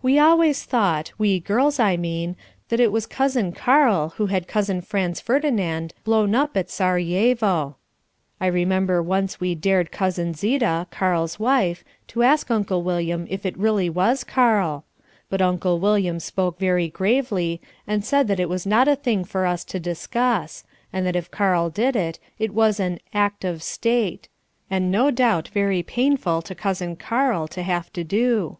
[0.00, 2.34] We always thought, we girls I mean,
[2.70, 7.76] that it was Cousin Karl who had Cousin Franz Ferdinand blown up at Serajevo.
[8.40, 13.54] I remember once we dared Cousin Zita, Karl's wife, to ask Uncle William if it
[13.58, 14.86] really was Karl.
[15.28, 19.44] But Uncle William spoke very gravely, and said that it was not a thing for
[19.44, 24.30] us to discuss, and that if Karl did it, it was an "act of State,"
[24.70, 28.56] and no doubt very painful to Cousin Karl to have to do.